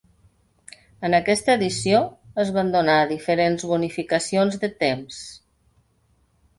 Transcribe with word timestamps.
En 1.09 1.15
aquesta 1.17 1.57
edició 1.59 2.01
es 2.45 2.51
van 2.57 2.73
donar 2.79 2.97
diferents 3.13 3.69
bonificacions 3.75 4.61
de 4.67 4.75
temps. 4.85 5.25